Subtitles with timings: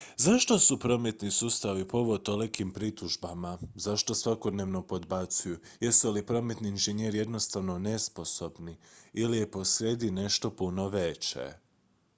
[0.17, 7.79] zašto su prometni sustavi povod tolikim pritužbama zašto svakodnevno podbacuju jesu li prometni inženjeri jednostavno
[7.79, 8.77] nesposobni
[9.13, 11.53] ili je posrijedi nešto puno veće